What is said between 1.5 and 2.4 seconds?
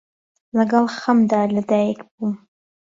لە دایک بووم،